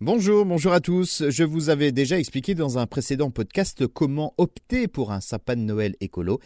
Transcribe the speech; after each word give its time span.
Bonjour, 0.00 0.44
bonjour 0.44 0.72
à 0.72 0.78
tous. 0.78 1.24
Je 1.28 1.42
vous 1.42 1.70
avais 1.70 1.90
déjà 1.90 2.20
expliqué 2.20 2.54
dans 2.54 2.78
un 2.78 2.86
précédent 2.86 3.32
podcast 3.32 3.84
comment 3.88 4.32
opter 4.38 4.86
pour 4.86 5.10
un 5.10 5.20
sapin 5.20 5.56
de 5.56 5.62
Noël 5.62 5.96
écolo. 6.00 6.38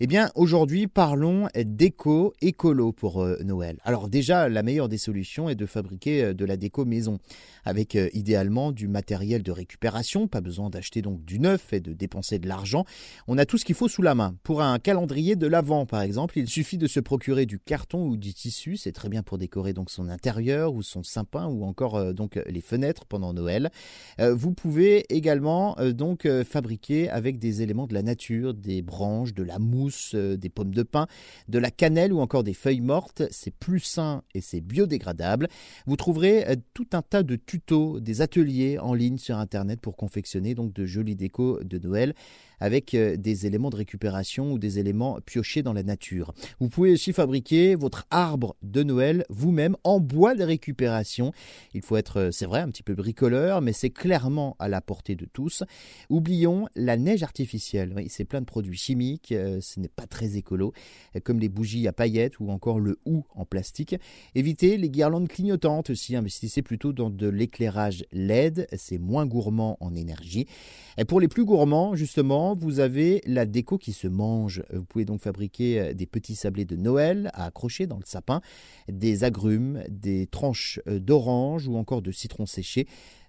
Eh 0.00 0.06
bien, 0.06 0.30
aujourd'hui, 0.36 0.86
parlons 0.86 1.48
déco 1.56 2.32
écolo 2.40 2.92
pour 2.92 3.20
euh, 3.20 3.36
Noël. 3.42 3.80
Alors 3.82 4.08
déjà, 4.08 4.48
la 4.48 4.62
meilleure 4.62 4.88
des 4.88 4.96
solutions 4.96 5.48
est 5.48 5.56
de 5.56 5.66
fabriquer 5.66 6.22
euh, 6.22 6.34
de 6.34 6.44
la 6.44 6.56
déco 6.56 6.84
maison, 6.84 7.18
avec 7.64 7.96
euh, 7.96 8.08
idéalement 8.12 8.70
du 8.70 8.86
matériel 8.86 9.42
de 9.42 9.50
récupération, 9.50 10.28
pas 10.28 10.40
besoin 10.40 10.70
d'acheter 10.70 11.02
donc 11.02 11.24
du 11.24 11.40
neuf 11.40 11.72
et 11.72 11.80
de 11.80 11.94
dépenser 11.94 12.38
de 12.38 12.46
l'argent. 12.46 12.84
On 13.26 13.38
a 13.38 13.44
tout 13.44 13.58
ce 13.58 13.64
qu'il 13.64 13.74
faut 13.74 13.88
sous 13.88 14.02
la 14.02 14.14
main. 14.14 14.36
Pour 14.44 14.62
un 14.62 14.78
calendrier 14.78 15.34
de 15.34 15.48
l'Avent, 15.48 15.84
par 15.84 16.02
exemple, 16.02 16.38
il 16.38 16.48
suffit 16.48 16.78
de 16.78 16.86
se 16.86 17.00
procurer 17.00 17.44
du 17.44 17.58
carton 17.58 18.06
ou 18.06 18.16
du 18.16 18.32
tissu, 18.32 18.76
c'est 18.76 18.92
très 18.92 19.08
bien 19.08 19.24
pour 19.24 19.36
décorer 19.36 19.72
donc 19.72 19.90
son 19.90 20.08
intérieur 20.08 20.74
ou 20.74 20.84
son 20.84 21.02
sapin 21.02 21.48
ou 21.48 21.64
encore 21.64 22.14
donc 22.14 22.38
les 22.46 22.60
fenêtres 22.60 22.97
pendant 23.04 23.32
Noël. 23.32 23.70
vous 24.18 24.52
pouvez 24.52 25.04
également 25.14 25.76
donc 25.92 26.28
fabriquer 26.44 27.08
avec 27.08 27.38
des 27.38 27.62
éléments 27.62 27.86
de 27.86 27.94
la 27.94 28.02
nature, 28.02 28.54
des 28.54 28.82
branches, 28.82 29.34
de 29.34 29.42
la 29.42 29.58
mousse, 29.58 30.14
euh, 30.14 30.36
des 30.36 30.48
pommes 30.48 30.74
de 30.74 30.82
pin, 30.82 31.06
de 31.48 31.58
la 31.58 31.70
cannelle 31.70 32.12
ou 32.12 32.20
encore 32.20 32.44
des 32.44 32.54
feuilles 32.54 32.80
mortes. 32.80 33.22
C'est 33.30 33.54
plus 33.54 33.80
sain 33.80 34.22
et 34.34 34.40
c'est 34.40 34.60
biodégradable. 34.60 35.48
Vous 35.86 35.96
trouverez 35.96 36.48
euh, 36.48 36.56
tout 36.74 36.88
un 36.92 37.02
tas 37.02 37.22
de 37.22 37.36
tutos, 37.36 38.00
des 38.00 38.20
ateliers 38.20 38.78
en 38.78 38.94
ligne 38.94 39.18
sur 39.18 39.36
Internet 39.38 39.80
pour 39.80 39.96
confectionner 39.96 40.54
donc 40.54 40.72
de 40.72 40.84
jolis 40.84 41.16
décos 41.16 41.62
de 41.64 41.78
Noël 41.78 42.14
avec 42.60 42.94
euh, 42.94 43.16
des 43.16 43.46
éléments 43.46 43.70
de 43.70 43.76
récupération 43.76 44.52
ou 44.52 44.58
des 44.58 44.78
éléments 44.78 45.18
piochés 45.24 45.62
dans 45.62 45.72
la 45.72 45.82
nature. 45.82 46.34
Vous 46.60 46.68
pouvez 46.68 46.92
aussi 46.92 47.12
fabriquer 47.12 47.74
votre 47.74 48.06
arbre 48.10 48.56
de 48.62 48.82
Noël 48.82 49.24
vous-même 49.28 49.76
en 49.84 50.00
bois 50.00 50.34
de 50.34 50.44
récupération. 50.44 51.32
Il 51.74 51.82
faut 51.82 51.96
être, 51.96 52.30
c'est 52.32 52.46
vrai, 52.46 52.60
un 52.60 52.68
petit 52.68 52.82
peu 52.82 52.87
bricoleur, 52.94 53.60
mais 53.60 53.72
c'est 53.72 53.90
clairement 53.90 54.56
à 54.58 54.68
la 54.68 54.80
portée 54.80 55.16
de 55.16 55.26
tous. 55.26 55.64
Oublions 56.10 56.68
la 56.74 56.96
neige 56.96 57.22
artificielle. 57.22 57.94
c'est 58.08 58.24
plein 58.24 58.40
de 58.40 58.46
produits 58.46 58.76
chimiques, 58.76 59.28
ce 59.28 59.80
n'est 59.80 59.88
pas 59.88 60.06
très 60.06 60.36
écolo, 60.36 60.72
comme 61.24 61.40
les 61.40 61.48
bougies 61.48 61.88
à 61.88 61.92
paillettes 61.92 62.40
ou 62.40 62.50
encore 62.50 62.80
le 62.80 62.98
hou 63.04 63.24
en 63.34 63.44
plastique. 63.44 63.96
Évitez 64.34 64.76
les 64.76 64.90
guirlandes 64.90 65.28
clignotantes 65.28 65.90
aussi, 65.90 66.16
investissez 66.16 66.62
plutôt 66.62 66.92
dans 66.92 67.10
de 67.10 67.28
l'éclairage 67.28 68.04
LED, 68.12 68.68
c'est 68.76 68.98
moins 68.98 69.26
gourmand 69.26 69.76
en 69.80 69.94
énergie. 69.94 70.46
Et 70.96 71.04
pour 71.04 71.20
les 71.20 71.28
plus 71.28 71.44
gourmands, 71.44 71.94
justement, 71.94 72.54
vous 72.54 72.80
avez 72.80 73.22
la 73.24 73.46
déco 73.46 73.78
qui 73.78 73.92
se 73.92 74.08
mange. 74.08 74.62
Vous 74.72 74.84
pouvez 74.84 75.04
donc 75.04 75.20
fabriquer 75.20 75.80
euh, 75.80 75.94
des 75.94 76.06
petits 76.06 76.34
sablés 76.34 76.64
de 76.64 76.76
Noël 76.76 77.30
à 77.34 77.46
accrocher 77.46 77.86
dans 77.86 77.98
le 77.98 78.04
sapin, 78.04 78.40
des 78.88 79.24
agrumes, 79.24 79.82
des 79.88 80.26
tranches 80.26 80.80
euh, 80.88 80.98
d'orange 80.98 81.68
ou 81.68 81.76
encore 81.76 82.02
de 82.02 82.10
citron 82.10 82.46
séché. 82.46 82.77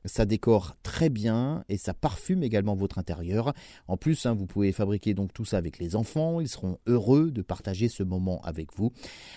Ça 0.06 0.26
décore 0.26 0.76
très 0.82 1.10
bien 1.10 1.64
et 1.68 1.78
ça 1.78 1.94
parfume 1.94 2.42
également 2.42 2.76
votre 2.76 3.00
intérieur. 3.00 3.54
En 3.88 3.98
plus, 3.98 4.26
hein, 4.26 4.34
vous 4.34 4.46
pouvez 4.46 4.72
fabriquer 4.72 5.14
donc 5.14 5.34
tout 5.34 5.46
ça 5.46 5.58
avec 5.58 5.78
les 5.78 5.96
enfants. 5.96 6.40
Ils 6.40 6.48
seront 6.48 6.78
heureux 6.88 7.32
de 7.32 7.42
partager 7.42 7.90
ce 7.90 8.04
moment 8.04 8.42
avec 8.44 8.76
vous. 8.78 8.92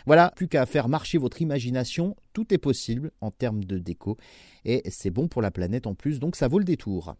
Voilà, 0.06 0.32
plus 0.36 0.46
qu'à 0.46 0.64
faire 0.66 0.88
marcher 0.88 1.18
votre 1.18 1.42
imagination. 1.42 2.16
Tout 2.32 2.54
est 2.54 2.58
possible 2.58 3.10
en 3.20 3.30
termes 3.30 3.64
de 3.64 3.78
déco 3.78 4.16
et 4.64 4.82
c'est 4.88 5.10
bon 5.10 5.26
pour 5.26 5.42
la 5.42 5.50
planète 5.50 5.86
en 5.86 5.94
plus, 5.94 6.20
donc 6.20 6.36
ça 6.36 6.48
vaut 6.48 6.58
le 6.58 6.64
détour. 6.64 7.16